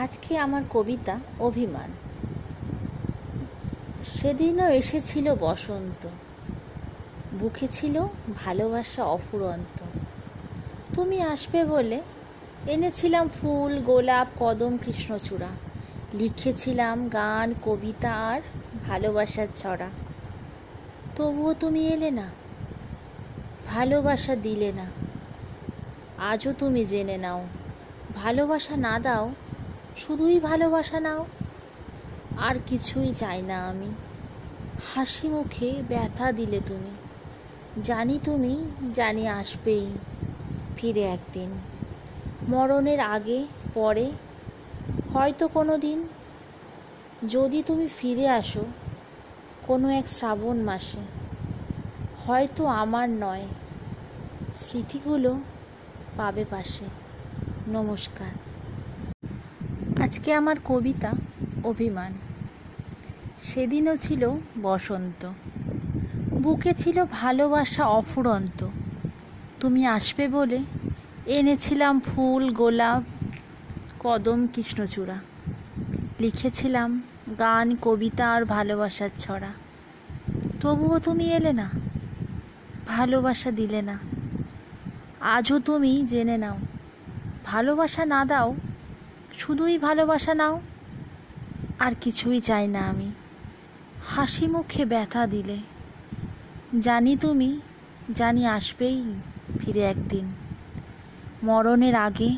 [0.00, 1.90] আজকে আমার কবিতা অভিমান।
[4.02, 6.08] সেদিনও এসেছিল বসন্ত।
[7.40, 8.06] বুকে ছিল
[8.44, 9.84] ভালোবাসা অফুরন্ত।
[10.94, 12.02] তুমি আসবে বলে
[12.66, 15.48] এনেছিলাম ফুল, গোলাপ, কদম, কৃষ্ণচূড়া।
[16.14, 18.40] লিখেছিলাম গান, কবিতা আর
[18.88, 19.90] ভালোবাসার ছড়া।
[21.16, 22.30] তবুও তুমি এলে না।
[23.66, 24.86] ভালোবাসা দিলে না।
[26.18, 27.46] আজও তুমি জেনে নাও।
[28.14, 29.32] ভালোবাসা না দাও
[29.96, 31.26] শুধুই ভালোবাসা নাও।
[32.38, 33.92] আর কিছুই চাই না আমি।
[34.94, 36.90] হাসি মুখে ব্যথা দিলে তুমি।
[37.82, 39.90] জানি তুমি, জানি আসবেই
[40.76, 41.50] ফিরে একদিন।
[42.48, 44.12] মরণের আগে, পরে,
[45.12, 46.08] হয়তো কোনো দিন
[47.28, 48.64] যদি তুমি ফিরে আসো,
[49.66, 51.00] কোনো এক শ্রাবণ মাসে,
[52.26, 53.46] হয়তো আমার নয়,
[54.54, 55.36] স্মৃতিগুলো
[56.16, 56.84] পাবে পাশে।
[57.68, 58.49] নমস্কার।
[60.10, 61.12] আজকে আমার কবিতা
[61.64, 62.12] অভিমান।
[63.42, 64.30] সেদিনও ছিল
[64.62, 65.30] বসন্ত।
[66.42, 68.66] বুকে ছিল ভালোবাসা অফুরন্ত।
[69.60, 70.58] তুমি আসবে বলে
[71.26, 73.02] এনেছিলাম ফুল, গোলাপ,
[73.98, 75.18] কদম, কৃষ্ণচূড়া।
[76.20, 77.02] লিখেছিলাম
[77.38, 79.52] গান, কবিতা আর ভালোবাসার ছড়া।
[80.60, 81.70] তবুও তুমি এলে না,
[82.86, 83.98] ভালোবাসা দিলে না।
[85.20, 86.56] আজও তুমি জেনে নাও,
[87.44, 88.54] ভালোবাসা না দাও
[89.38, 90.60] শুধুই ভালোবাসা নাও,
[91.78, 93.12] আর কিছুই চাই না আমি।
[94.06, 95.58] হাসি মুখে ব্যথা দিলে।
[96.78, 97.60] জানি তুমি,
[98.12, 99.14] জানি আসবেই
[99.60, 100.32] ফিরে একদিন।
[101.42, 102.36] মরণের আগে,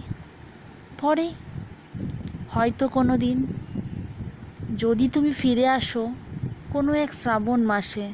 [1.01, 1.33] পরে
[2.51, 3.47] হয়তো কোনো দিন
[4.79, 6.15] যদি তুমি ফিরে আসো
[6.73, 8.13] কোনো এক শ্রাবণ মাসে,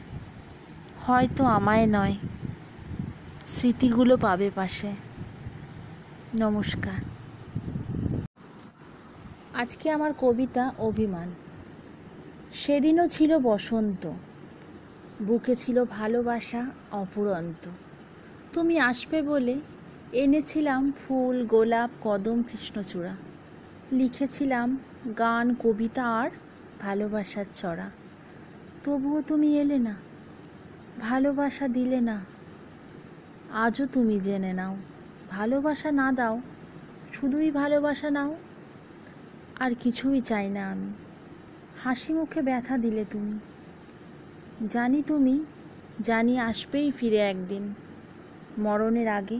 [1.06, 2.16] হয়তো আমায় নয়,
[3.46, 4.92] স্মৃতিগুলো পাবে পাশে।
[6.40, 7.17] নমস্কার।
[9.58, 11.28] আজকে আমার কবিতা অভিমান।
[12.52, 14.10] সেদিনও ছিল বসন্ত।
[15.22, 17.70] বুকে ছিল ভালোবাসা অপুরন্ত।
[18.52, 19.54] তুমি আসবে বলে
[20.12, 23.14] এনেছিলাম ফুল, গোলাপ, কদম, কৃষ্ণচূড়া।
[23.92, 24.78] লিখেছিলাম
[25.18, 26.30] গান, কবিতা আর
[26.80, 27.90] ভালোবাসার ছড়া।
[28.84, 29.94] তবুও তুমি এলে না,
[31.00, 32.24] ভালোবাসা দিলে না।
[33.52, 34.76] আজও তুমি জেনে নাও,
[35.30, 36.40] ভালোবাসা না দাও,
[37.12, 38.36] শুধুই ভালোবাসা নাও।
[39.60, 40.92] আর কিছুই চাই না আমি।
[41.84, 43.38] হাসি মুখে ব্যথা দিলে তুমি।
[44.68, 45.44] জানি তুমি,
[46.00, 47.74] জানি আসবেই ফিরে একদিন।
[48.58, 49.38] মরণের আগে,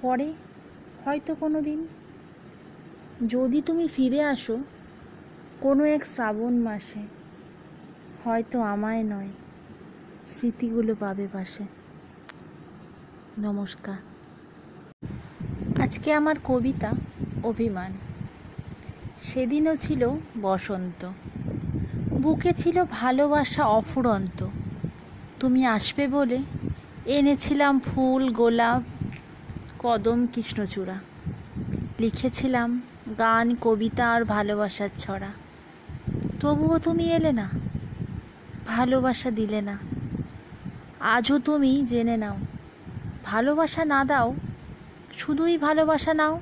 [0.00, 0.32] পরে,
[1.04, 1.86] হয়তো কোনো দিন
[3.28, 4.58] যদি তুমি ফিরে আসো,
[5.60, 7.00] কোনো এক শ্রাবণ মাসে,
[8.24, 9.28] হয়তো আমায় নয়,
[10.26, 11.64] স্মৃতিগুলো পাবে পাশে।
[13.38, 13.98] নমস্কার।
[15.82, 16.92] আজকে আমার কবিতা
[17.44, 17.92] অভিমান।
[19.22, 20.10] সেদিনও ছিল
[20.42, 21.10] বসন্ত।
[22.22, 24.46] বুকে ছিল ভালোবাসা অফুরন্ত।
[25.40, 26.38] তুমি আসবে বলে
[27.06, 28.82] এনেছিলাম ফুল, গোলাপ,
[29.78, 30.98] কদম, কৃষ্ণচূড়া।
[32.00, 32.82] লিখেছিলাম
[33.18, 35.32] গান, কবিতা আর ভালোবাসার ছড়া।
[36.40, 37.50] তবুও তুমি এলে না,
[38.66, 39.78] ভালোবাসা দিলে না।
[41.00, 42.36] আজও তুমি জেনে নাও,
[43.24, 44.34] ভালোবাসা না দাও,
[45.16, 46.40] শুধুই ভালোবাসা নাও,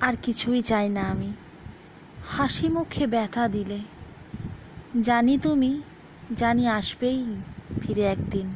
[0.00, 1.32] আর কিছুই চাই না আমি।
[2.28, 3.78] হাসি মুখে ব্যথা দিলে।
[5.00, 5.82] জানি তুমি,
[6.34, 7.36] জানি আসবেই
[7.80, 8.46] ফিরে একদিন।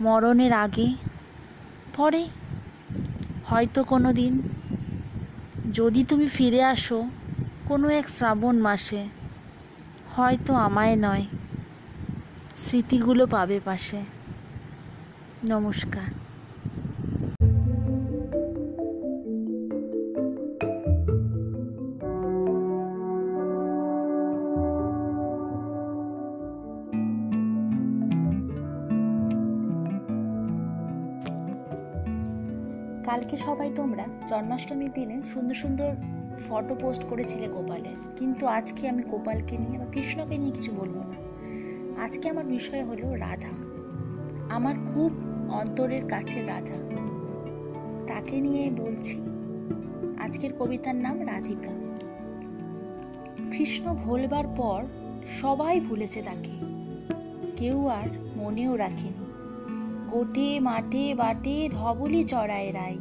[0.00, 0.94] মরণের আগে,
[1.96, 2.28] পরে
[3.44, 4.42] হয়তো কোনো দিন
[5.72, 7.10] যদি তুমি ফিরে আসো
[7.68, 9.08] কোনো এক শ্রাবণ মাসে,
[10.16, 11.26] হয়তো আমায় নয়,
[12.54, 14.00] স্মৃতিগুলো পাবে পাশে।
[15.50, 16.21] নমস্কার।
[33.12, 35.94] কালকে সবাই তোমরা জন্মাষ্টমীর দিনে সুন্দর সুন্দর
[36.48, 41.14] ফটো পোস্ট করেছিলে গোপালের। কিন্তু আজকে আমি গোপালকে নিয়ে বা কৃষ্ণকে নিয়ে কিছু বলব না।
[42.02, 43.50] আজকে আমার বিষয় হলো রাধা।
[44.54, 45.12] আমার খুব
[45.50, 46.74] অন্তরের কাছে রাধা।
[48.06, 49.20] তাকে নিয়ে বলছি,
[50.18, 51.72] আজকের কবিতার নাম রাধিকা।
[53.58, 54.84] কৃষ্ণ ভোলবার পর
[55.26, 56.50] সবাই ভুলেছে তাকে।
[57.56, 59.31] কেউ আর মনেও রাখেনি।
[60.12, 62.98] গোটে, মাঠে, বাটে, ধবলি চড়ায় রাই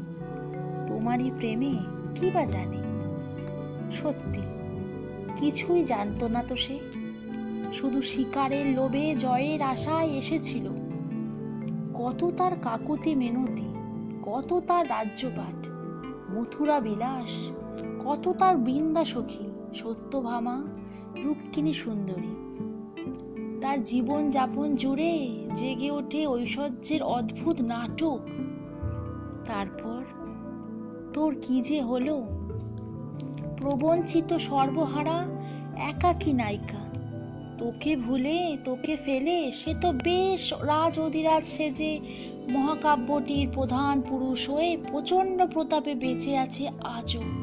[0.87, 1.73] তোমারই প্রেমে
[2.15, 2.79] কি বা জানে?
[3.91, 4.41] সত্যি,
[5.37, 6.79] কিছুই জানতো না তো সে।
[7.73, 10.67] শুধু শিকারের লোভে, জয়ের আশায় এসেছিল।
[11.93, 13.69] কত তার কাকুতি মেনতি,
[14.23, 15.67] কত তার রাজ্যপাট
[16.31, 17.49] মথুরা বিলাস,
[18.05, 20.63] কত তার বৃন্দা সখী সত্যভামা
[21.23, 22.33] রুক্মিণী সুন্দরী।
[23.61, 28.19] তার জীবন যাপন জুড়ে জেগে ওঠে ঐশ্বর্যের অদ্ভুত নাটক।
[29.45, 30.03] তারপর,
[31.13, 32.25] তোর কি যে হলো?
[33.57, 35.23] প্রবঞ্চিত সর্বহারা
[35.75, 36.77] একাকী নায়িকা।
[37.57, 41.99] তোকে ভুলে, তোকে ফেলে, সে তো বেশ রাজ অধিরাজ সেজে
[42.47, 47.40] মহাকাব্যটির প্রধান পুরুষ হয়ে প্রচণ্ড প্রতাপে বেঁচে আছে আজও।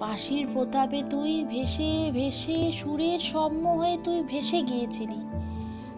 [0.00, 5.20] বাঁশির প্রতাপে তুই ভেসে ভেসে সুরের সম্ম হয়ে তুই ভেসে গিয়েছিলি।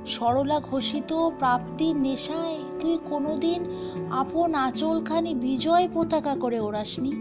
[0.06, 3.64] সরলা ঘোষিত প্রাপ্তির নেশায় তুই কোনোদিন
[4.10, 7.12] আপন আঁচলখানি বিজয় পতাকা করে ওড়াসনি।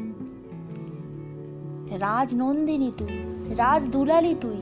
[2.00, 3.16] রাজনন্দিনী তুই
[3.56, 4.60] রাজ দুলালি তুই,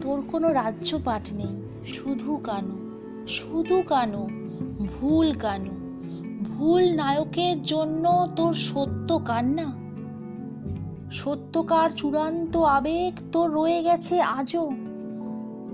[0.00, 1.54] তোর কোনো রাজ্য পাঠ নেই,
[1.86, 2.76] শুধু কানু
[3.26, 4.28] শুধু কানু,
[4.92, 5.72] ভুল কানু,
[6.48, 8.04] ভুল নায়কের জন্য
[8.36, 9.87] তোর সত্য কান্না।
[11.12, 14.70] সত্যকার চূড়ান্ত আবেগ তো রয়ে গেছে আজও।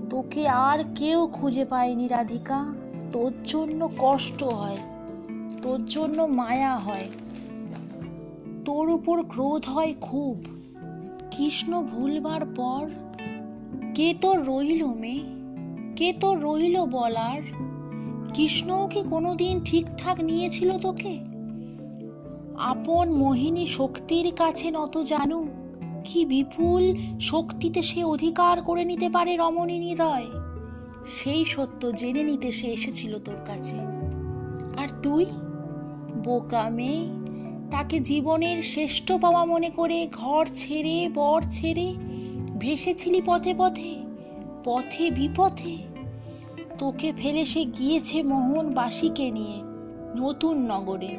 [0.09, 2.73] তোকে আর কেউ খুঁজে পায়নি, রাধিকা।
[3.11, 4.77] তোর জন্য কষ্ট হয়,
[5.61, 7.09] তোর জন্য মায়া হয়।
[8.65, 10.45] তোর উপর ক্রোধ হয় খুব।
[11.31, 12.89] কৃষ্ণ ভুলবার পর
[13.95, 15.19] কে তো রইল মে?
[15.95, 17.41] কে তো রইল বলার?
[18.33, 21.34] কৃষ্ণও কি কোনোদিন ঠিকঠাক নিয়েছিল তোকে?
[22.59, 25.47] আপন মোহিনী শক্তির কাছে নত জানু।
[26.05, 30.25] কি বিপুল শক্তিতে সে অধিকার করে নিতে পারে রমণী হৃদয়
[31.05, 33.75] সেই সত্য জেনে নিতে সে এসেছিল তোর কাছে।
[34.77, 35.25] আর তুই?
[36.23, 37.05] বোকা মেয়ে,
[37.71, 41.93] তাকে জীবনের শ্রেষ্ঠ পাওয়া মনে করে ঘর ছেড়ে, বর ছেড়ে
[42.59, 43.95] ভেসেছিলি পথে পথে
[44.63, 45.77] পথে বিপথে।
[46.79, 49.61] তোকে ফেলে সে গিয়েছে মোহন মোহনবাসীকে নিয়ে
[50.21, 51.17] নতুন নগরে।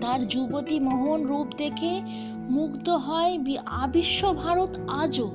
[0.00, 2.02] তার যুবতী মোহন রূপ দেখে
[2.50, 5.30] মুগ্ধ হয় আবিশ্ব ভারত আজও।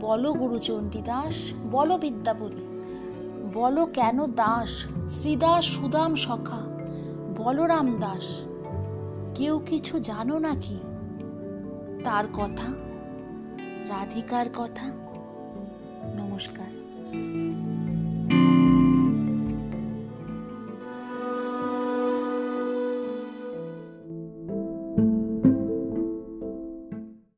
[0.00, 2.66] বলো গুরুচণ্ডী দাস বলো বিদ্যাপতি,
[3.54, 6.60] বলো কেন দাস শ্রীদাস সুদাম সখা,
[7.36, 8.40] বলরাম দাস,
[9.34, 10.78] কেউ কিছু জানো নাকি?
[12.04, 12.72] তার কথা,
[13.88, 14.86] রাধিকার কথা।
[16.18, 16.66] নমস্কার।